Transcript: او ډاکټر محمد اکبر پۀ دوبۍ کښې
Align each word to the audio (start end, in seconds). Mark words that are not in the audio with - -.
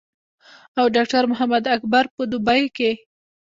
او 0.79 0.85
ډاکټر 0.95 1.23
محمد 1.31 1.63
اکبر 1.75 2.05
پۀ 2.13 2.23
دوبۍ 2.31 2.61
کښې 2.75 2.91